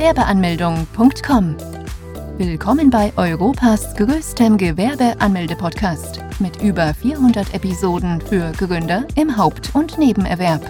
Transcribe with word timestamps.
Gewerbeanmeldung.com. 0.00 1.56
Willkommen 2.38 2.88
bei 2.88 3.12
Europas 3.18 3.94
größtem 3.96 4.56
Gewerbeanmelde-Podcast 4.56 6.20
mit 6.38 6.62
über 6.62 6.94
400 6.94 7.52
Episoden 7.52 8.18
für 8.22 8.50
Gründer 8.52 9.06
im 9.14 9.36
Haupt- 9.36 9.74
und 9.74 9.98
Nebenerwerb. 9.98 10.62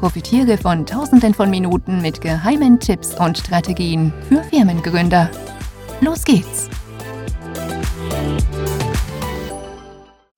Profitiere 0.00 0.58
von 0.58 0.84
Tausenden 0.84 1.32
von 1.32 1.48
Minuten 1.48 2.02
mit 2.02 2.20
geheimen 2.20 2.80
Tipps 2.80 3.14
und 3.14 3.38
Strategien 3.38 4.12
für 4.28 4.42
Firmengründer. 4.42 5.30
Los 6.00 6.24
geht's! 6.24 6.68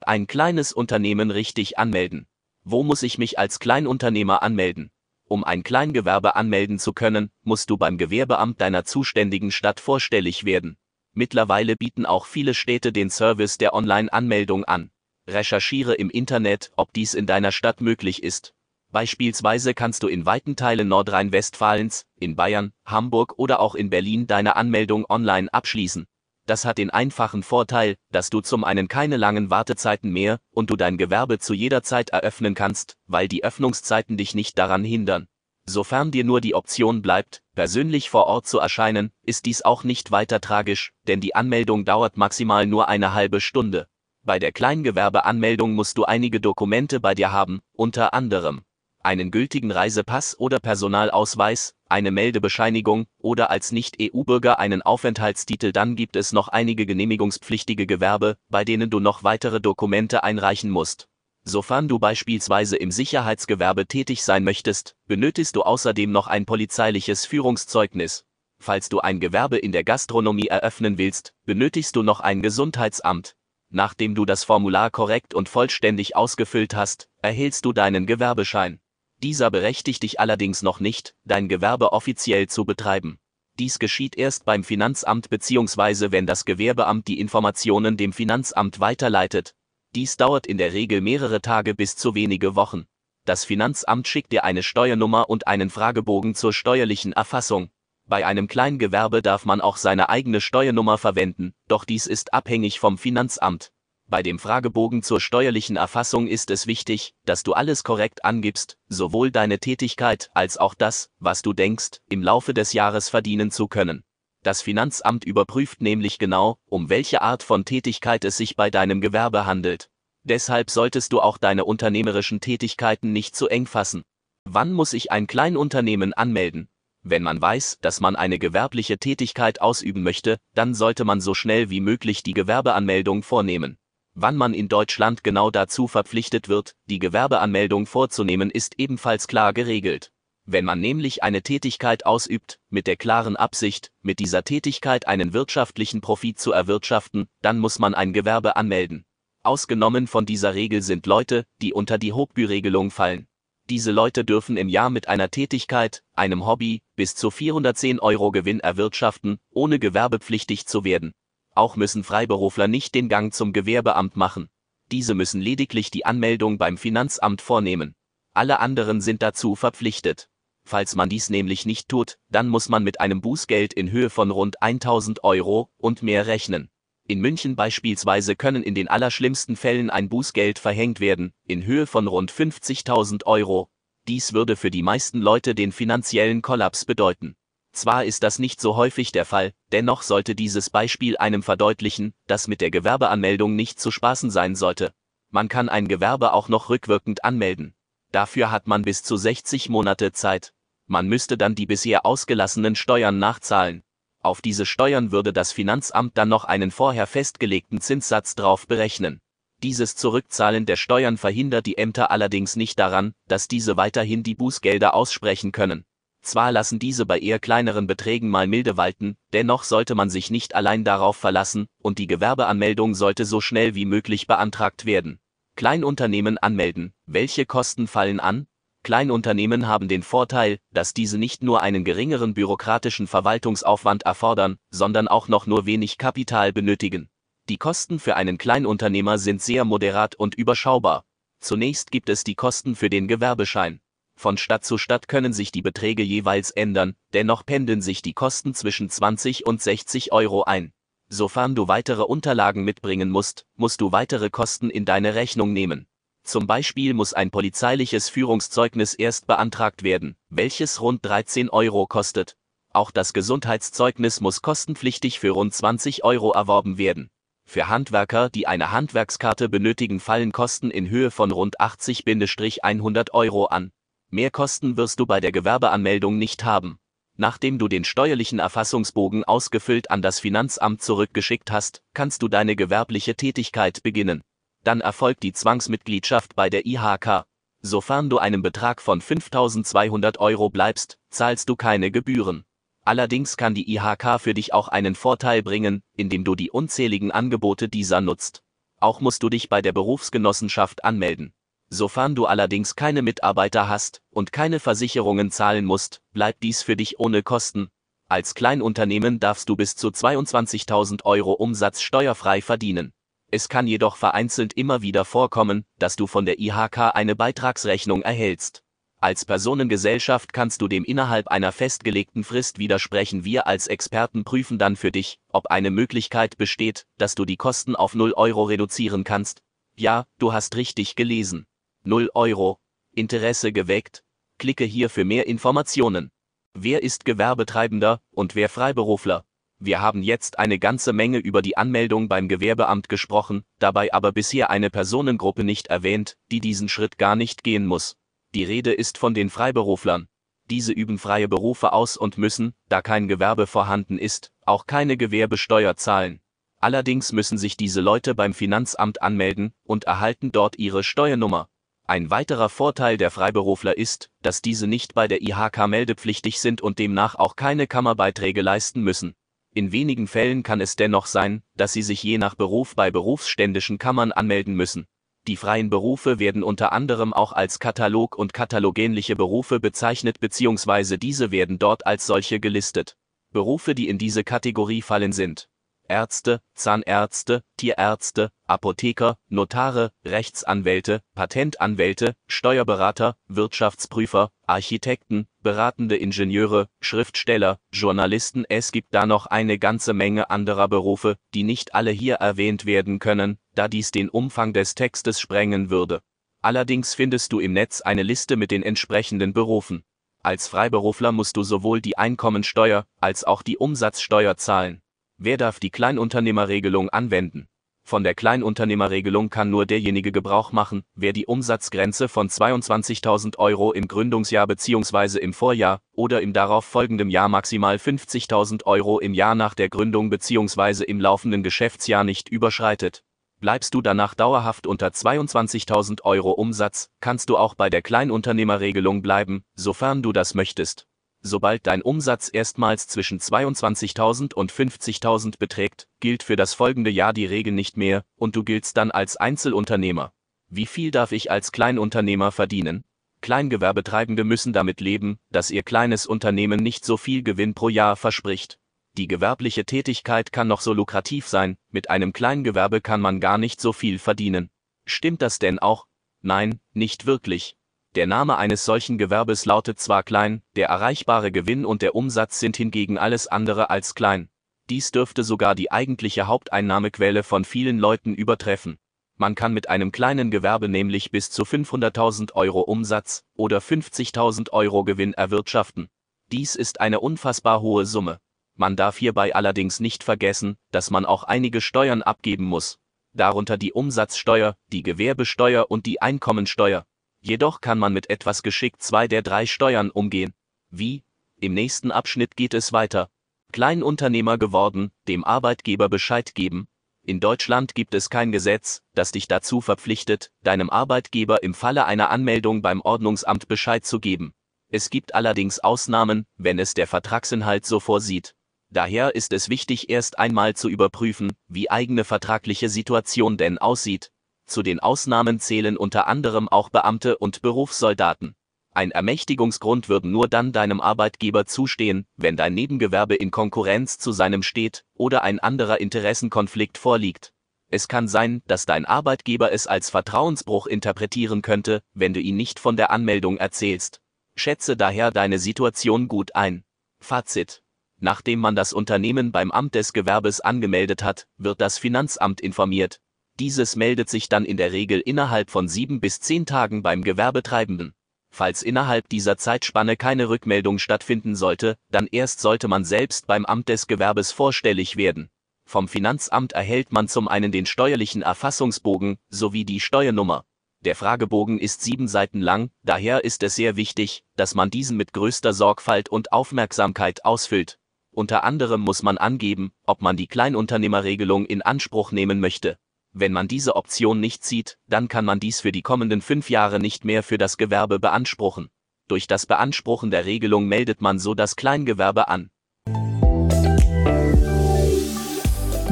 Ein 0.03 0.27
kleines 0.27 0.75
Unternehmen 0.75 1.31
richtig 1.31 1.79
anmelden. 1.79 2.27
Wo 2.63 2.83
muss 2.83 3.03
ich 3.03 3.17
mich 3.17 3.39
als 3.39 3.59
Kleinunternehmer 3.59 4.43
anmelden? 4.43 4.91
Um 5.33 5.45
ein 5.45 5.63
Kleingewerbe 5.63 6.35
anmelden 6.35 6.81
zu 6.81 6.93
können, 6.93 7.31
musst 7.45 7.71
du 7.71 7.77
beim 7.77 7.99
Gewerbeamt 7.99 8.61
deiner 8.61 8.85
zuständigen 8.85 9.53
Stadt 9.53 9.79
vorstellig 9.79 10.45
werden. 10.45 10.77
Mittlerweile 11.13 11.77
bieten 11.77 12.05
auch 12.05 12.27
viele 12.27 12.53
Städte 12.53 12.91
den 12.91 13.11
Service 13.11 13.57
der 13.57 13.73
Online-Anmeldung 13.73 14.65
an. 14.65 14.91
Recherchiere 15.29 15.95
im 15.95 16.11
Internet, 16.11 16.73
ob 16.75 16.93
dies 16.93 17.15
in 17.15 17.27
deiner 17.27 17.53
Stadt 17.53 17.81
möglich 17.81 18.25
ist. 18.25 18.55
Beispielsweise 18.91 19.73
kannst 19.73 20.03
du 20.03 20.09
in 20.09 20.27
weiten 20.27 20.57
Teilen 20.57 20.89
Nordrhein-Westfalens, 20.89 22.07
in 22.19 22.35
Bayern, 22.35 22.73
Hamburg 22.85 23.35
oder 23.37 23.61
auch 23.61 23.77
in 23.77 23.89
Berlin 23.89 24.27
deine 24.27 24.57
Anmeldung 24.57 25.07
online 25.09 25.47
abschließen. 25.55 26.09
Das 26.51 26.65
hat 26.65 26.79
den 26.79 26.91
einfachen 26.91 27.45
Vorteil, 27.45 27.95
dass 28.11 28.29
du 28.29 28.41
zum 28.41 28.65
einen 28.65 28.89
keine 28.89 29.17
langen 29.17 29.51
Wartezeiten 29.51 30.11
mehr 30.11 30.41
und 30.51 30.69
du 30.69 30.75
dein 30.75 30.99
Gewerbe 30.99 31.39
zu 31.39 31.55
jeder 31.55 31.85
Zeit 31.85 32.11
eröffnen 32.11 32.57
kannst, 32.57 32.97
weil 33.07 33.29
die 33.29 33.45
Öffnungszeiten 33.45 34.17
dich 34.17 34.35
nicht 34.35 34.59
daran 34.59 34.83
hindern. 34.83 35.29
Sofern 35.65 36.11
dir 36.11 36.25
nur 36.25 36.41
die 36.41 36.57
Option 36.57 37.03
bleibt, 37.03 37.45
persönlich 37.55 38.11
vor 38.11 38.27
Ort 38.27 38.49
zu 38.49 38.59
erscheinen, 38.59 39.13
ist 39.25 39.47
dies 39.47 39.63
auch 39.63 39.85
nicht 39.85 40.11
weiter 40.11 40.41
tragisch, 40.41 40.93
denn 41.07 41.21
die 41.21 41.37
Anmeldung 41.37 41.85
dauert 41.85 42.17
maximal 42.17 42.67
nur 42.67 42.89
eine 42.89 43.15
halbe 43.15 43.41
Stunde. 43.41 43.87
Bei 44.25 44.41
der 44.41 44.51
Kleingewerbeanmeldung 44.51 45.75
musst 45.75 45.99
du 45.99 46.05
einige 46.05 46.41
Dokumente 46.41 46.99
bei 46.99 47.15
dir 47.15 47.31
haben, 47.31 47.61
unter 47.75 48.13
anderem 48.13 48.63
einen 49.03 49.31
gültigen 49.31 49.71
Reisepass 49.71 50.37
oder 50.39 50.59
Personalausweis, 50.59 51.75
eine 51.91 52.11
Meldebescheinigung 52.11 53.07
oder 53.19 53.51
als 53.51 53.73
Nicht-EU-Bürger 53.73 54.59
einen 54.59 54.83
Aufenthaltstitel. 54.83 55.73
Dann 55.73 55.97
gibt 55.97 56.17
es 56.17 56.33
noch 56.33 56.49
einige 56.49 56.87
genehmigungspflichtige 56.87 57.87
Gewerbe, 57.87 58.37
bei 58.49 58.65
denen 58.65 58.91
du 58.91 59.01
noch 59.01 59.25
weitere 59.25 59.61
Dokumente 59.61 60.23
einreichen 60.23 60.71
musst. 60.71 61.09
Sofern 61.43 61.89
du 61.89 61.99
beispielsweise 61.99 62.77
im 62.77 62.91
Sicherheitsgewerbe 62.91 63.87
tätig 63.87 64.23
sein 64.23 64.45
möchtest, 64.45 64.97
benötigst 65.07 65.57
du 65.57 65.63
außerdem 65.63 66.13
noch 66.13 66.27
ein 66.27 66.45
polizeiliches 66.45 67.25
Führungszeugnis. 67.25 68.25
Falls 68.59 68.91
du 68.91 69.01
ein 69.01 69.21
Gewerbe 69.21 69.57
in 69.57 69.73
der 69.73 69.85
Gastronomie 69.85 70.49
eröffnen 70.49 70.99
willst, 70.99 71.33
benötigst 71.47 71.97
du 71.97 72.03
noch 72.03 72.21
ein 72.21 72.43
Gesundheitsamt. 72.43 73.35
Nachdem 73.71 74.15
du 74.15 74.27
das 74.27 74.45
Formular 74.45 74.91
korrekt 74.91 75.33
und 75.33 75.49
vollständig 75.49 76.15
ausgefüllt 76.15 76.75
hast, 76.75 77.09
erhältst 77.23 77.65
du 77.65 77.73
deinen 77.73 78.05
Gewerbeschein. 78.07 78.81
Dieser 79.23 79.51
berechtigt 79.51 80.03
dich 80.03 80.19
allerdings 80.19 80.63
noch 80.63 80.81
nicht, 80.81 81.15
dein 81.25 81.49
Gewerbe 81.49 81.93
offiziell 81.93 82.49
zu 82.49 82.65
betreiben. 82.65 83.19
Dies 83.59 83.79
geschieht 83.79 84.17
erst 84.17 84.47
beim 84.47 84.65
Finanzamt 84.65 85.29
bzw. 85.29 86.11
wenn 86.11 86.27
das 86.27 86.47
Gewerbeamt 86.47 87.07
die 87.09 87.21
Informationen 87.21 87.99
dem 87.99 88.15
Finanzamt 88.15 88.81
weiterleitet. 88.81 89.55
Dies 89.95 90.17
dauert 90.17 90.47
in 90.47 90.57
der 90.57 90.73
Regel 90.73 91.03
mehrere 91.03 91.43
Tage 91.43 91.75
bis 91.75 91.97
zu 91.97 92.15
wenige 92.15 92.55
Wochen. 92.57 92.87
Das 93.27 93.45
Finanzamt 93.45 94.09
schickt 94.09 94.33
dir 94.33 94.45
eine 94.45 94.63
Steuernummer 94.63 95.29
und 95.29 95.47
einen 95.47 95.69
Fragebogen 95.69 96.35
zur 96.35 96.55
steuerlichen 96.55 97.13
Erfassung. 97.13 97.71
Bei 98.07 98.25
einem 98.25 98.49
Kleingewerbe 98.49 99.21
darf 99.21 99.45
man 99.45 99.61
auch 99.61 99.77
seine 99.77 100.09
eigene 100.09 100.41
Steuernummer 100.41 100.97
verwenden, 100.97 101.55
doch 101.69 101.85
dies 101.85 102.07
ist 102.07 102.33
abhängig 102.33 102.81
vom 102.81 102.97
Finanzamt. 102.97 103.73
Bei 104.11 104.25
dem 104.25 104.41
Fragebogen 104.41 105.05
zur 105.05 105.21
steuerlichen 105.21 105.77
Erfassung 105.77 106.27
ist 106.27 106.51
es 106.51 106.67
wichtig, 106.67 107.15
dass 107.27 107.45
du 107.45 107.53
alles 107.53 107.85
korrekt 107.85 108.25
angibst, 108.25 108.77
sowohl 108.89 109.31
deine 109.31 109.61
Tätigkeit 109.61 110.31
als 110.35 110.57
auch 110.59 110.75
das, 110.75 111.11
was 111.21 111.43
du 111.43 111.53
denkst, 111.53 112.01
im 112.09 112.21
Laufe 112.21 112.53
des 112.53 112.73
Jahres 112.73 113.09
verdienen 113.09 113.53
zu 113.53 113.69
können. 113.69 114.03
Das 114.43 114.63
Finanzamt 114.63 115.25
überprüft 115.25 115.81
nämlich 115.81 116.19
genau, 116.19 116.59
um 116.67 116.89
welche 116.89 117.23
Art 117.23 117.45
von 117.45 117.65
Tätigkeit 117.65 118.25
es 118.25 118.37
sich 118.37 118.57
bei 118.57 118.69
deinem 118.69 119.01
Gewerbe 119.01 119.47
handelt. 119.47 119.91
Deshalb 120.25 120.71
solltest 120.71 121.13
du 121.13 121.21
auch 121.21 121.39
deine 121.39 121.65
unternehmerischen 121.65 122.41
Tätigkeiten 122.41 123.13
nicht 123.13 123.37
zu 123.37 123.47
eng 123.47 123.67
fassen. 123.67 124.03
Wann 124.45 124.73
muss 124.73 124.93
ich 124.93 125.13
ein 125.13 125.29
Kleinunternehmen 125.29 126.15
anmelden? 126.15 126.69
Wenn 127.05 127.23
man 127.23 127.41
weiß, 127.41 127.79
dass 127.81 128.01
man 128.01 128.17
eine 128.17 128.41
gewerbliche 128.41 128.99
Tätigkeit 128.99 129.61
ausüben 129.61 130.03
möchte, 130.03 130.39
dann 130.57 130.75
sollte 130.75 131.05
man 131.05 131.21
so 131.21 131.33
schnell 131.33 131.71
wie 131.71 131.81
möglich 131.81 132.25
die 132.25 132.35
Gewerbeanmeldung 132.35 133.23
vornehmen. 133.23 133.79
Wann 134.15 134.37
man 134.37 134.55
in 134.55 134.69
Deutschland 134.69 135.23
genau 135.23 135.51
dazu 135.51 135.87
verpflichtet 135.87 136.49
wird, 136.49 136.75
die 136.87 136.99
Gewerbeanmeldung 136.99 137.87
vorzunehmen, 137.87 138.51
ist 138.51 138.75
ebenfalls 138.79 139.29
klar 139.29 139.53
geregelt. 139.53 140.13
Wenn 140.45 140.65
man 140.65 140.81
nämlich 140.81 141.23
eine 141.23 141.43
Tätigkeit 141.43 142.07
ausübt, 142.07 142.59
mit 142.71 142.87
der 142.89 142.97
klaren 142.97 143.37
Absicht, 143.37 143.93
mit 144.03 144.19
dieser 144.19 144.43
Tätigkeit 144.43 145.07
einen 145.07 145.33
wirtschaftlichen 145.33 146.01
Profit 146.01 146.41
zu 146.41 146.51
erwirtschaften, 146.51 147.29
dann 147.41 147.59
muss 147.61 147.79
man 147.79 147.95
ein 147.95 148.13
Gewerbe 148.13 148.57
anmelden. 148.57 149.05
Ausgenommen 149.43 150.07
von 150.07 150.27
dieser 150.27 150.55
Regel 150.55 150.83
sind 150.83 151.07
Leute, 151.07 151.47
die 151.63 151.73
unter 151.73 151.97
die 151.97 152.13
Hochbü-Regelung 152.13 152.91
fallen. 152.91 153.29
Diese 153.71 153.93
Leute 153.93 154.25
dürfen 154.25 154.57
im 154.57 154.69
Jahr 154.69 154.91
mit 154.91 155.07
einer 155.07 155.31
Tätigkeit, 155.31 156.03
einem 156.15 156.45
Hobby, 156.45 156.83
bis 156.97 157.15
zu 157.15 157.31
410 157.31 158.01
Euro 158.01 158.33
Gewinn 158.33 158.59
erwirtschaften, 158.59 159.39
ohne 159.51 159.79
gewerbepflichtig 159.79 160.67
zu 160.67 160.83
werden. 160.83 161.13
Auch 161.55 161.77
müssen 161.77 162.05
Freiberufler 162.05 162.69
nicht 162.69 162.95
den 162.95 163.09
Gang 163.09 163.35
zum 163.35 163.53
Gewerbeamt 163.53 164.17
machen. 164.17 164.49
Diese 164.91 165.15
müssen 165.15 165.41
lediglich 165.41 165.91
die 165.91 166.05
Anmeldung 166.05 166.59
beim 166.59 166.77
Finanzamt 166.77 167.41
vornehmen. 167.41 167.95
Alle 168.33 168.61
anderen 168.61 169.01
sind 169.01 169.23
dazu 169.23 169.55
verpflichtet. 169.57 170.29
Falls 170.65 170.95
man 170.95 171.09
dies 171.09 171.31
nämlich 171.31 171.67
nicht 171.67 171.89
tut, 171.89 172.19
dann 172.29 172.49
muss 172.49 172.69
man 172.69 172.85
mit 172.85 173.01
einem 173.01 173.21
Bußgeld 173.21 173.73
in 173.73 173.91
Höhe 173.91 174.11
von 174.11 174.31
rund 174.31 174.63
1000 174.63 175.25
Euro 175.25 175.71
und 175.79 176.03
mehr 176.03 176.27
rechnen. 176.27 176.71
In 177.09 177.21
München 177.21 177.57
beispielsweise 177.57 178.37
können 178.37 178.63
in 178.63 178.77
den 178.77 178.87
allerschlimmsten 178.87 179.57
Fällen 179.57 179.91
ein 179.91 180.09
Bußgeld 180.09 180.61
verhängt 180.61 181.01
werden, 181.01 181.33
in 181.45 181.65
Höhe 181.67 181.89
von 181.89 182.07
rund 182.07 182.31
50.000 182.31 183.27
Euro. 183.27 183.69
Dies 184.07 184.33
würde 184.33 184.55
für 184.55 184.71
die 184.71 184.83
meisten 184.83 185.21
Leute 185.21 185.57
den 185.57 185.73
finanziellen 185.73 186.41
Kollaps 186.41 186.85
bedeuten. 186.85 187.35
Zwar 187.73 188.05
ist 188.05 188.23
das 188.23 188.39
nicht 188.39 188.61
so 188.61 188.77
häufig 188.77 189.13
der 189.13 189.25
Fall, 189.25 189.53
dennoch 189.73 190.03
sollte 190.03 190.35
dieses 190.35 190.71
Beispiel 190.71 191.17
einem 191.17 191.43
verdeutlichen, 191.43 192.15
dass 192.27 192.49
mit 192.49 192.61
der 192.61 192.71
Gewerbeanmeldung 192.71 193.55
nicht 193.55 193.79
zu 193.79 193.91
spaßen 193.91 194.31
sein 194.31 194.57
sollte. 194.57 194.93
Man 195.31 195.49
kann 195.49 195.69
ein 195.69 195.87
Gewerbe 195.87 196.33
auch 196.33 196.49
noch 196.49 196.69
rückwirkend 196.69 197.25
anmelden. 197.25 197.75
Dafür 198.11 198.51
hat 198.51 198.67
man 198.67 198.83
bis 198.83 199.05
zu 199.05 199.17
60 199.17 199.69
Monate 199.69 200.13
Zeit. 200.13 200.53
Man 200.87 201.07
müsste 201.07 201.39
dann 201.39 201.55
die 201.55 201.67
bisher 201.67 202.05
ausgelassenen 202.05 202.75
Steuern 202.75 203.21
nachzahlen. 203.21 203.85
Auf 204.23 204.43
diese 204.43 204.67
Steuern 204.67 205.13
würde 205.13 205.33
das 205.33 205.53
Finanzamt 205.53 206.19
dann 206.19 206.29
noch 206.29 206.45
einen 206.45 206.73
vorher 206.73 207.07
festgelegten 207.07 207.81
Zinssatz 207.81 208.35
drauf 208.35 208.67
berechnen. 208.67 209.21
Dieses 209.63 209.95
Zurückzahlen 209.95 210.67
der 210.67 210.77
Steuern 210.77 211.17
verhindert 211.17 211.67
die 211.67 211.79
Ämter 211.79 212.11
allerdings 212.11 212.57
nicht 212.57 212.79
daran, 212.79 213.15
dass 213.29 213.47
diese 213.47 213.77
weiterhin 213.77 214.23
die 214.23 214.35
Bußgelder 214.35 214.95
aussprechen 214.95 215.53
können. 215.53 215.85
Zwar 216.23 216.53
lassen 216.53 216.79
diese 216.79 217.07
bei 217.07 217.19
eher 217.19 217.39
kleineren 217.39 217.87
Beträgen 217.87 218.29
mal 218.29 218.47
milde 218.47 218.77
walten, 218.77 219.17
dennoch 219.33 219.65
sollte 219.65 219.95
man 219.95 220.11
sich 220.11 220.31
nicht 220.31 220.55
allein 220.55 220.85
darauf 220.85 221.17
verlassen, 221.17 221.67
und 221.79 221.99
die 221.99 222.07
Gewerbeanmeldung 222.07 222.95
sollte 222.95 223.25
so 223.25 223.41
schnell 223.41 223.75
wie 223.75 223.87
möglich 223.87 224.27
beantragt 224.27 224.85
werden. 224.85 225.19
Kleinunternehmen 225.57 226.39
anmelden, 226.39 226.93
welche 227.07 227.47
Kosten 227.47 227.87
fallen 227.87 228.21
an? 228.21 228.47
Kleinunternehmen 228.83 229.67
haben 229.67 229.89
den 229.89 230.03
Vorteil, 230.03 230.59
dass 230.73 230.95
diese 230.95 231.19
nicht 231.19 231.43
nur 231.43 231.61
einen 231.63 231.85
geringeren 231.85 232.33
bürokratischen 232.33 233.07
Verwaltungsaufwand 233.07 234.05
erfordern, 234.05 234.57
sondern 234.71 235.07
auch 235.07 235.29
noch 235.29 235.47
nur 235.47 235.67
wenig 235.67 235.99
Kapital 235.99 236.53
benötigen. 236.53 237.11
Die 237.51 237.59
Kosten 237.59 237.99
für 237.99 238.17
einen 238.17 238.39
Kleinunternehmer 238.39 239.19
sind 239.19 239.43
sehr 239.43 239.65
moderat 239.65 240.15
und 240.15 240.35
überschaubar. 240.35 241.05
Zunächst 241.41 241.91
gibt 241.91 242.09
es 242.09 242.25
die 242.25 242.35
Kosten 242.35 242.75
für 242.75 242.89
den 242.89 243.09
Gewerbeschein. 243.09 243.81
Von 244.21 244.37
Stadt 244.37 244.67
zu 244.67 244.77
Stadt 244.77 245.09
können 245.09 245.33
sich 245.33 245.51
die 245.51 245.63
Beträge 245.63 246.03
jeweils 246.03 246.51
ändern, 246.51 246.95
dennoch 247.15 247.47
pendeln 247.47 247.81
sich 247.81 248.03
die 248.03 248.13
Kosten 248.13 248.53
zwischen 248.53 248.91
20 248.91 249.47
und 249.47 249.63
60 249.63 250.13
Euro 250.13 250.43
ein. 250.43 250.75
Sofern 251.09 251.55
du 251.55 251.69
weitere 251.69 252.03
Unterlagen 252.03 252.63
mitbringen 252.63 253.09
musst, 253.09 253.47
musst 253.57 253.81
du 253.81 253.93
weitere 253.93 254.29
Kosten 254.29 254.69
in 254.69 254.85
deine 254.85 255.15
Rechnung 255.15 255.55
nehmen. 255.55 255.87
Zum 256.23 256.47
Beispiel 256.47 256.93
muss 256.93 257.15
ein 257.15 257.31
polizeiliches 257.31 258.11
Führungszeugnis 258.11 258.93
erst 258.93 259.27
beantragt 259.27 259.85
werden, 259.85 260.17
welches 260.29 260.83
rund 260.83 261.03
13 261.03 261.49
Euro 261.49 261.87
kostet. 261.87 262.37
Auch 262.75 262.91
das 262.91 263.15
Gesundheitszeugnis 263.15 264.21
muss 264.21 264.43
kostenpflichtig 264.43 265.19
für 265.19 265.31
rund 265.31 265.55
20 265.55 266.05
Euro 266.05 266.33
erworben 266.33 266.77
werden. 266.77 267.09
Für 267.47 267.69
Handwerker, 267.69 268.29
die 268.29 268.47
eine 268.47 268.71
Handwerkskarte 268.71 269.49
benötigen, 269.49 269.99
fallen 269.99 270.33
Kosten 270.33 270.71
in 270.71 270.91
Höhe 270.91 271.11
von 271.11 271.31
rund 271.31 271.59
80-100 271.59 273.13
Euro 273.13 273.47
an. 273.47 273.73
Mehr 274.13 274.33
Kosten 274.33 274.77
wirst 274.77 274.99
du 274.99 275.07
bei 275.07 275.21
der 275.21 275.31
Gewerbeanmeldung 275.31 276.19
nicht 276.19 276.45
haben. 276.45 276.79
Nachdem 277.17 277.59
du 277.59 277.69
den 277.69 277.85
steuerlichen 277.85 278.41
Erfassungsbogen 278.41 279.23
ausgefüllt 279.23 279.91
an 279.91 280.03
das 280.03 280.19
Finanzamt 280.19 280.83
zurückgeschickt 280.83 281.53
hast, 281.53 281.83
kannst 281.95 282.23
du 282.23 282.29
deine 282.29 282.57
gewerbliche 282.57 283.15
Tätigkeit 283.15 283.85
beginnen. 283.85 284.23
Dann 284.65 284.81
erfolgt 284.81 285.23
die 285.23 285.33
Zwangsmitgliedschaft 285.33 286.35
bei 286.35 286.51
der 286.51 286.67
IHK. 286.67 287.25
Sofern 287.63 288.11
du 288.11 288.19
einem 288.19 288.43
Betrag 288.43 288.83
von 288.83 289.01
5200 289.01 290.19
Euro 290.19 290.51
bleibst, 290.51 290.99
zahlst 291.11 291.49
du 291.49 291.55
keine 291.55 291.93
Gebühren. 291.93 292.45
Allerdings 292.85 293.37
kann 293.37 293.55
die 293.55 293.73
IHK 293.73 294.19
für 294.19 294.35
dich 294.35 294.53
auch 294.53 294.67
einen 294.67 294.97
Vorteil 294.97 295.43
bringen, 295.43 295.83
indem 295.97 296.25
du 296.25 296.35
die 296.35 296.51
unzähligen 296.51 297.13
Angebote 297.13 297.69
dieser 297.69 298.01
nutzt. 298.01 298.43
Auch 298.81 299.01
musst 299.01 299.23
du 299.23 299.29
dich 299.29 299.49
bei 299.49 299.63
der 299.63 299.73
Berufsgenossenschaft 299.73 300.85
anmelden. 300.85 301.33
Sofern 301.73 302.17
du 302.17 302.27
allerdings 302.27 302.75
keine 302.75 303.01
Mitarbeiter 303.01 303.69
hast 303.69 304.03
und 304.11 304.33
keine 304.33 304.59
Versicherungen 304.59 305.31
zahlen 305.31 305.65
musst, 305.65 306.03
bleibt 306.13 306.43
dies 306.43 306.63
für 306.63 306.77
dich 306.77 306.99
ohne 306.99 307.23
Kosten. 307.23 307.71
Als 308.09 308.35
Kleinunternehmen 308.35 309.21
darfst 309.21 309.49
du 309.49 309.55
bis 309.55 309.77
zu 309.77 309.89
22.000 309.89 311.05
Euro 311.05 311.33
Umsatz 311.33 311.81
steuerfrei 311.81 312.43
verdienen. 312.43 312.93
Es 313.31 313.49
kann 313.49 313.69
jedoch 313.69 313.95
vereinzelt 313.97 314.53
immer 314.55 314.83
wieder 314.83 315.05
vorkommen, 315.05 315.65
dass 315.79 315.95
du 315.95 316.09
von 316.09 316.27
der 316.27 316.41
IHK 316.41 316.93
eine 316.95 317.15
Beitragsrechnung 317.15 318.03
erhältst. 318.03 318.65
Als 318.99 319.25
Personengesellschaft 319.25 320.33
kannst 320.33 320.61
du 320.61 320.69
dem 320.69 320.85
innerhalb 320.85 321.29
einer 321.29 321.53
festgelegten 321.53 322.25
Frist 322.25 322.59
widersprechen. 322.59 323.25
Wir 323.25 323.47
als 323.47 323.69
Experten 323.69 324.25
prüfen 324.25 324.59
dann 324.59 324.75
für 324.75 324.91
dich, 324.91 325.21
ob 325.29 325.47
eine 325.47 325.71
Möglichkeit 325.71 326.37
besteht, 326.37 326.87
dass 326.99 327.15
du 327.15 327.25
die 327.25 327.37
Kosten 327.37 327.77
auf 327.77 327.95
0 327.95 328.13
Euro 328.15 328.43
reduzieren 328.43 329.05
kannst. 329.05 329.41
Ja, 329.77 330.07
du 330.19 330.33
hast 330.33 330.57
richtig 330.57 330.97
gelesen. 330.97 331.47
0 331.85 332.11
Euro. 332.13 332.59
Interesse 332.95 333.53
geweckt? 333.53 334.05
Klicke 334.39 334.65
hier 334.65 334.91
für 334.91 335.07
mehr 335.07 335.27
Informationen. 335.27 336.11
Wer 336.53 336.83
ist 336.83 337.07
Gewerbetreibender 337.07 338.03
und 338.11 338.35
wer 338.35 338.51
Freiberufler? 338.51 339.25
Wir 339.59 339.81
haben 339.81 340.03
jetzt 340.03 340.39
eine 340.39 340.59
ganze 340.59 340.93
Menge 340.93 341.17
über 341.17 341.41
die 341.41 341.57
Anmeldung 341.57 342.07
beim 342.07 342.29
Gewerbeamt 342.29 342.91
gesprochen, 342.91 343.45
dabei 343.61 343.95
aber 343.95 344.13
bisher 344.13 344.51
eine 344.51 344.69
Personengruppe 344.69 345.43
nicht 345.43 345.69
erwähnt, 345.69 346.19
die 346.31 346.41
diesen 346.41 346.69
Schritt 346.69 346.99
gar 346.99 347.17
nicht 347.17 347.45
gehen 347.45 347.65
muss. 347.65 347.97
Die 348.35 348.45
Rede 348.45 348.75
ist 348.75 348.99
von 348.99 349.15
den 349.15 349.31
Freiberuflern. 349.31 350.07
Diese 350.51 350.73
üben 350.73 350.99
freie 350.99 351.29
Berufe 351.29 351.73
aus 351.73 351.97
und 351.97 352.19
müssen, 352.19 352.53
da 352.69 352.83
kein 352.83 353.09
Gewerbe 353.09 353.47
vorhanden 353.47 353.97
ist, 353.97 354.33
auch 354.45 354.67
keine 354.67 354.99
Gewerbesteuer 354.99 355.77
zahlen. 355.77 356.21
Allerdings 356.59 357.13
müssen 357.13 357.39
sich 357.39 357.57
diese 357.57 357.81
Leute 357.81 358.15
beim 358.15 358.35
Finanzamt 358.35 359.01
anmelden 359.01 359.55
und 359.65 359.85
erhalten 359.85 360.31
dort 360.31 360.59
ihre 360.59 360.85
Steuernummer. 360.85 361.49
Ein 361.91 362.09
weiterer 362.09 362.49
Vorteil 362.49 362.99
der 362.99 363.11
Freiberufler 363.11 363.77
ist, 363.77 364.11
dass 364.23 364.43
diese 364.43 364.69
nicht 364.69 364.95
bei 364.95 365.09
der 365.09 365.23
IHK 365.23 365.67
meldepflichtig 365.67 366.39
sind 366.39 366.61
und 366.61 366.79
demnach 366.79 367.17
auch 367.17 367.35
keine 367.35 367.67
Kammerbeiträge 367.67 368.43
leisten 368.43 368.83
müssen. 368.83 369.17
In 369.55 369.73
wenigen 369.73 370.07
Fällen 370.07 370.45
kann 370.45 370.61
es 370.61 370.77
dennoch 370.77 371.07
sein, 371.07 371.43
dass 371.57 371.73
sie 371.73 371.83
sich 371.83 372.01
je 372.05 372.17
nach 372.17 372.37
Beruf 372.37 372.77
bei 372.77 372.93
berufsständischen 372.93 373.79
Kammern 373.79 374.13
anmelden 374.13 374.55
müssen. 374.55 374.87
Die 375.27 375.35
freien 375.35 375.69
Berufe 375.69 376.21
werden 376.21 376.45
unter 376.45 376.71
anderem 376.71 377.13
auch 377.13 377.33
als 377.33 377.59
Katalog 377.59 378.17
und 378.17 378.33
katalogähnliche 378.33 379.17
Berufe 379.17 379.59
bezeichnet 379.59 380.21
bzw. 380.21 380.97
diese 380.97 381.33
werden 381.33 381.59
dort 381.59 381.87
als 381.87 382.07
solche 382.07 382.39
gelistet. 382.39 382.97
Berufe, 383.33 383.75
die 383.75 383.89
in 383.89 383.99
diese 383.99 384.23
Kategorie 384.23 384.83
fallen 384.83 385.11
sind 385.11 385.49
Ärzte, 385.91 386.41
Zahnärzte, 386.55 387.43
Tierärzte, 387.57 388.31
Apotheker, 388.47 389.19
Notare, 389.29 389.91
Rechtsanwälte, 390.05 391.03
Patentanwälte, 391.17 392.15
Steuerberater, 392.29 393.17
Wirtschaftsprüfer, 393.27 394.31
Architekten, 394.47 395.27
beratende 395.43 395.97
Ingenieure, 395.97 396.69
Schriftsteller, 396.81 397.59
Journalisten. 397.73 398.45
Es 398.49 398.71
gibt 398.71 398.95
da 398.95 399.05
noch 399.05 399.27
eine 399.27 399.59
ganze 399.59 399.93
Menge 399.93 400.31
anderer 400.31 400.69
Berufe, 400.69 401.17
die 401.35 401.43
nicht 401.43 401.75
alle 401.75 401.91
hier 401.91 402.15
erwähnt 402.15 402.67
werden 402.67 403.01
können, 403.01 403.39
da 403.57 403.67
dies 403.67 403.91
den 403.91 404.09
Umfang 404.09 404.53
des 404.53 404.77
Textes 404.77 405.21
sprengen 405.21 405.71
würde. 405.71 406.03
Allerdings 406.41 406.95
findest 406.95 407.33
du 407.33 407.41
im 407.41 407.53
Netz 407.53 407.81
eine 407.81 408.05
Liste 408.05 408.37
mit 408.37 408.53
den 408.53 408.63
entsprechenden 408.63 409.33
Berufen. 409.33 409.83
Als 410.23 410.47
Freiberufler 410.47 411.11
musst 411.11 411.37
du 411.37 411.43
sowohl 411.43 411.81
die 411.81 411.99
Einkommensteuer 411.99 412.87
als 413.01 413.25
auch 413.25 413.43
die 413.43 413.59
Umsatzsteuer 413.59 414.37
zahlen. 414.37 414.83
Wer 415.23 415.37
darf 415.37 415.61
die 415.61 415.69
Kleinunternehmerregelung 415.69 416.89
anwenden? 416.89 417.47
Von 417.85 418.05
der 418.05 418.15
Kleinunternehmerregelung 418.15 419.29
kann 419.29 419.51
nur 419.51 419.67
derjenige 419.67 420.13
Gebrauch 420.13 420.53
machen, 420.53 420.83
wer 420.95 421.13
die 421.13 421.27
Umsatzgrenze 421.27 422.09
von 422.09 422.31
22.000 422.31 423.37
Euro 423.37 423.73
im 423.73 423.87
Gründungsjahr 423.87 424.47
bzw. 424.47 425.19
im 425.19 425.35
Vorjahr 425.35 425.83
oder 425.93 426.23
im 426.23 426.33
darauf 426.33 426.65
folgenden 426.65 427.11
Jahr 427.11 427.29
maximal 427.29 427.77
50.000 427.77 428.65
Euro 428.65 428.99
im 428.99 429.13
Jahr 429.13 429.35
nach 429.35 429.53
der 429.53 429.69
Gründung 429.69 430.09
bzw. 430.09 430.85
im 430.85 431.01
laufenden 431.01 431.43
Geschäftsjahr 431.43 432.03
nicht 432.03 432.31
überschreitet. 432.31 433.05
Bleibst 433.41 433.75
du 433.75 433.83
danach 433.83 434.15
dauerhaft 434.15 434.67
unter 434.67 434.89
22.000 434.89 436.03
Euro 436.05 436.31
Umsatz, 436.31 436.89
kannst 437.01 437.29
du 437.29 437.37
auch 437.37 437.55
bei 437.55 437.69
der 437.69 437.83
Kleinunternehmerregelung 437.83 439.03
bleiben, 439.03 439.45
sofern 439.55 440.03
du 440.03 440.15
das 440.15 440.35
möchtest. 440.35 440.87
Sobald 441.23 441.67
dein 441.67 441.83
Umsatz 441.83 442.31
erstmals 442.33 442.87
zwischen 442.87 443.21
22.000 443.21 444.33
und 444.33 444.53
50.000 444.53 445.39
beträgt, 445.39 445.87
gilt 446.01 446.23
für 446.23 446.37
das 446.37 446.55
folgende 446.55 446.91
Jahr 446.91 447.13
die 447.13 447.27
Regel 447.27 447.53
nicht 447.53 447.77
mehr 447.77 448.05
und 448.17 448.37
du 448.37 448.43
giltst 448.43 448.77
dann 448.79 448.91
als 448.91 449.17
Einzelunternehmer. 449.19 450.13
Wie 450.49 450.67
viel 450.67 450.91
darf 450.91 451.13
ich 451.13 451.31
als 451.31 451.53
Kleinunternehmer 451.53 452.33
verdienen? 452.33 452.85
Kleingewerbetreibende 453.21 454.25
müssen 454.25 454.55
damit 454.55 454.81
leben, 454.81 455.19
dass 455.31 455.51
ihr 455.51 455.63
kleines 455.63 456.07
Unternehmen 456.07 456.61
nicht 456.61 456.87
so 456.87 456.97
viel 456.97 457.23
Gewinn 457.23 457.53
pro 457.53 457.69
Jahr 457.69 457.97
verspricht. 457.97 458.59
Die 458.97 459.07
gewerbliche 459.07 459.65
Tätigkeit 459.67 460.33
kann 460.33 460.49
noch 460.49 460.63
so 460.63 460.73
lukrativ 460.73 461.29
sein, 461.29 461.57
mit 461.71 461.91
einem 461.91 462.13
Kleingewerbe 462.13 462.81
kann 462.81 463.01
man 463.01 463.21
gar 463.21 463.37
nicht 463.37 463.61
so 463.61 463.73
viel 463.75 463.99
verdienen. 463.99 464.51
Stimmt 464.87 465.21
das 465.23 465.39
denn 465.39 465.59
auch? 465.59 465.87
Nein, 466.23 466.61
nicht 466.73 467.07
wirklich. 467.07 467.57
Der 467.97 468.07
Name 468.07 468.37
eines 468.37 468.65
solchen 468.65 468.99
Gewerbes 468.99 469.47
lautet 469.47 469.81
zwar 469.81 470.05
klein, 470.05 470.43
der 470.55 470.69
erreichbare 470.69 471.33
Gewinn 471.33 471.65
und 471.65 471.83
der 471.83 471.97
Umsatz 471.97 472.39
sind 472.39 472.57
hingegen 472.57 472.99
alles 472.99 473.27
andere 473.27 473.69
als 473.69 473.97
klein. 473.97 474.29
Dies 474.69 474.93
dürfte 474.93 475.25
sogar 475.25 475.57
die 475.57 475.73
eigentliche 475.73 476.29
Haupteinnahmequelle 476.29 477.25
von 477.25 477.45
vielen 477.45 477.81
Leuten 477.81 478.15
übertreffen. 478.15 478.79
Man 479.17 479.35
kann 479.35 479.53
mit 479.53 479.69
einem 479.69 479.91
kleinen 479.91 480.31
Gewerbe 480.31 480.69
nämlich 480.69 481.11
bis 481.11 481.33
zu 481.33 481.43
500.000 481.43 482.35
Euro 482.35 482.61
Umsatz 482.61 483.25
oder 483.35 483.59
50.000 483.59 484.51
Euro 484.53 484.85
Gewinn 484.85 485.13
erwirtschaften. 485.13 485.89
Dies 486.31 486.55
ist 486.55 486.81
eine 486.81 487.01
unfassbar 487.01 487.61
hohe 487.61 487.87
Summe. 487.87 488.21
Man 488.55 488.77
darf 488.77 488.99
hierbei 488.99 489.35
allerdings 489.35 489.81
nicht 489.81 490.05
vergessen, 490.05 490.57
dass 490.71 490.93
man 490.93 491.05
auch 491.05 491.25
einige 491.25 491.61
Steuern 491.61 492.03
abgeben 492.03 492.45
muss. 492.45 492.79
Darunter 493.15 493.59
die 493.59 493.73
Umsatzsteuer, 493.73 494.55
die 494.69 494.85
Gewerbesteuer 494.85 495.69
und 495.69 495.87
die 495.87 496.01
Einkommensteuer. 496.01 496.87
Jedoch 497.21 497.61
kann 497.61 497.79
man 497.79 497.93
mit 497.93 498.09
etwas 498.09 498.43
Geschick 498.43 498.81
zwei 498.81 499.07
der 499.07 499.23
drei 499.23 499.47
Steuern 499.47 499.91
umgehen. 499.91 500.33
Wie? 500.71 501.05
Im 501.41 501.55
nächsten 501.55 501.91
Abschnitt 501.91 502.37
geht 502.37 502.55
es 502.55 502.73
weiter. 502.73 503.11
Kleinunternehmer 503.53 504.39
geworden, 504.39 504.91
dem 505.09 505.25
Arbeitgeber 505.25 505.89
Bescheid 505.89 506.35
geben. 506.35 506.69
In 507.03 507.19
Deutschland 507.19 507.75
gibt 507.75 507.95
es 507.95 508.11
kein 508.11 508.31
Gesetz, 508.31 508.83
das 508.95 509.11
dich 509.13 509.27
dazu 509.27 509.61
verpflichtet, 509.61 510.31
deinem 510.43 510.71
Arbeitgeber 510.71 511.43
im 511.43 511.55
Falle 511.55 511.87
einer 511.87 512.11
Anmeldung 512.11 512.63
beim 512.63 512.81
Ordnungsamt 512.81 513.49
Bescheid 513.49 513.85
zu 513.85 514.01
geben. 514.01 514.33
Es 514.69 514.91
gibt 514.91 515.15
allerdings 515.15 515.59
Ausnahmen, 515.59 516.27
wenn 516.37 516.59
es 516.59 516.75
der 516.75 516.87
Vertragsinhalt 516.87 517.67
so 517.67 517.81
vorsieht. 517.81 518.35
Daher 518.71 519.17
ist 519.17 519.33
es 519.33 519.49
wichtig, 519.49 519.91
erst 519.91 520.19
einmal 520.19 520.55
zu 520.55 520.69
überprüfen, 520.69 521.33
wie 521.49 521.71
eigene 521.71 522.05
vertragliche 522.05 522.69
Situation 522.69 523.37
denn 523.37 523.59
aussieht. 523.59 524.13
Zu 524.51 524.65
den 524.65 524.81
Ausnahmen 524.81 525.39
zählen 525.39 525.77
unter 525.77 526.09
anderem 526.09 526.49
auch 526.49 526.71
Beamte 526.71 527.17
und 527.19 527.41
Berufssoldaten. 527.41 528.35
Ein 528.73 528.91
Ermächtigungsgrund 528.91 529.89
würde 529.89 530.09
nur 530.09 530.27
dann 530.27 530.51
deinem 530.51 530.81
Arbeitgeber 530.81 531.47
zustehen, 531.47 532.05
wenn 532.17 532.37
dein 532.37 532.55
Nebengewerbe 532.55 533.15
in 533.15 533.31
Konkurrenz 533.31 533.99
zu 533.99 534.11
seinem 534.11 534.43
steht 534.43 534.85
oder 534.95 535.23
ein 535.23 535.39
anderer 535.39 535.81
Interessenkonflikt 535.81 536.79
vorliegt. 536.79 537.33
Es 537.69 537.87
kann 537.87 538.09
sein, 538.09 538.43
dass 538.49 538.67
dein 538.67 538.87
Arbeitgeber 538.87 539.53
es 539.53 539.69
als 539.69 539.89
Vertrauensbruch 539.89 540.67
interpretieren 540.67 541.43
könnte, 541.43 541.81
wenn 541.95 542.13
du 542.13 542.19
ihn 542.19 542.37
nicht 542.37 542.59
von 542.59 542.77
der 542.77 542.91
Anmeldung 542.91 543.37
erzählst. 543.37 544.01
Schätze 544.35 544.77
daher 544.77 545.13
deine 545.13 545.39
Situation 545.39 546.09
gut 546.09 546.35
ein. 546.35 546.65
Fazit. 546.99 547.63
Nachdem 548.01 548.41
man 548.41 548.57
das 548.57 548.73
Unternehmen 548.73 549.31
beim 549.31 549.53
Amt 549.53 549.77
des 549.77 549.93
Gewerbes 549.93 550.41
angemeldet 550.41 551.05
hat, 551.05 551.29
wird 551.37 551.61
das 551.61 551.79
Finanzamt 551.79 552.41
informiert, 552.41 553.01
dieses 553.41 553.75
meldet 553.75 554.11
sich 554.11 554.29
dann 554.29 554.45
in 554.45 554.59
der 554.59 554.71
Regel 554.71 555.01
innerhalb 555.01 555.51
von 555.51 555.67
sieben 555.67 555.99
bis 555.99 556.21
zehn 556.21 556.45
Tagen 556.45 556.83
beim 556.83 557.03
Gewerbetreibenden. 557.03 557.95
Falls 558.31 558.63
innerhalb 558.63 559.09
dieser 559.09 559.39
Zeitspanne 559.39 559.97
keine 559.97 560.29
Rückmeldung 560.29 560.79
stattfinden 560.79 561.35
sollte, 561.35 561.77
dann 561.91 562.07
erst 562.07 562.41
sollte 562.41 562.69
man 562.69 562.85
selbst 562.85 563.27
beim 563.27 563.47
Amt 563.47 563.71
des 563.71 563.87
Gewerbes 563.87 564.31
vorstellig 564.31 564.97
werden. 564.97 565.31
Vom 565.65 565.89
Finanzamt 565.89 566.53
erhält 566.53 566.93
man 566.93 567.09
zum 567.09 567.29
einen 567.29 567.51
den 567.51 567.65
steuerlichen 567.65 568.23
Erfassungsbogen 568.23 569.17
sowie 569.31 569.65
die 569.65 569.81
Steuernummer. 569.81 570.45
Der 570.83 570.95
Fragebogen 570.95 571.59
ist 571.59 571.83
sieben 571.83 572.09
Seiten 572.09 572.41
lang, 572.41 572.71
daher 572.83 573.25
ist 573.25 573.43
es 573.43 573.55
sehr 573.55 573.77
wichtig, 573.77 574.23
dass 574.37 574.55
man 574.55 574.71
diesen 574.71 574.97
mit 574.97 575.13
größter 575.13 575.55
Sorgfalt 575.55 576.09
und 576.09 576.33
Aufmerksamkeit 576.33 577.25
ausfüllt. 577.25 577.79
Unter 578.11 578.45
anderem 578.45 578.83
muss 578.83 579.03
man 579.03 579.17
angeben, 579.17 579.73
ob 579.87 580.03
man 580.03 580.17
die 580.17 580.27
Kleinunternehmerregelung 580.27 581.47
in 581.47 581.63
Anspruch 581.63 582.13
nehmen 582.13 582.41
möchte. 582.41 582.77
Wenn 583.13 583.33
man 583.33 583.49
diese 583.49 583.75
Option 583.75 584.21
nicht 584.21 584.45
sieht, 584.45 584.79
dann 584.87 585.09
kann 585.09 585.25
man 585.25 585.41
dies 585.41 585.61
für 585.61 585.73
die 585.73 585.83
kommenden 585.83 586.21
fünf 586.21 586.49
Jahre 586.49 586.79
nicht 586.79 587.05
mehr 587.05 587.25
für 587.25 587.39
das 587.39 587.57
Gewerbe 587.57 587.99
beanspruchen. 587.99 588.69
Durch 589.09 589.27
das 589.27 589.47
Beanspruchen 589.47 590.13
der 590.13 590.27
Regelung 590.27 590.69
meldet 590.69 591.01
man 591.01 591.19
so 591.19 591.35
das 591.35 591.57
Kleingewerbe 591.57 592.29
an. 592.29 592.51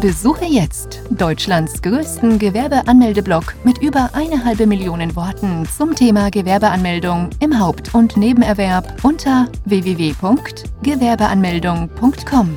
Besuche 0.00 0.44
jetzt 0.44 1.00
Deutschlands 1.10 1.82
größten 1.82 2.38
Gewerbeanmeldeblock 2.38 3.56
mit 3.64 3.78
über 3.78 4.10
eine 4.12 4.44
halbe 4.44 4.68
Million 4.68 5.16
Worten 5.16 5.66
zum 5.66 5.96
Thema 5.96 6.30
Gewerbeanmeldung 6.30 7.30
im 7.40 7.58
Haupt- 7.58 7.96
und 7.96 8.16
Nebenerwerb 8.16 9.02
unter 9.02 9.50
www.gewerbeanmeldung.com. 9.64 12.56